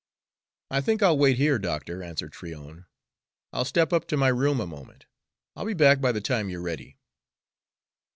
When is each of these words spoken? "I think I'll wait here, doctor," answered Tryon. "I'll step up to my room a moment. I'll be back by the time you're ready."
"I 0.71 0.81
think 0.81 1.03
I'll 1.03 1.15
wait 1.15 1.37
here, 1.37 1.59
doctor," 1.59 2.01
answered 2.01 2.33
Tryon. 2.33 2.87
"I'll 3.53 3.65
step 3.65 3.93
up 3.93 4.07
to 4.07 4.17
my 4.17 4.29
room 4.29 4.59
a 4.59 4.65
moment. 4.65 5.05
I'll 5.55 5.63
be 5.65 5.75
back 5.75 6.01
by 6.01 6.11
the 6.11 6.19
time 6.19 6.49
you're 6.49 6.59
ready." 6.59 6.97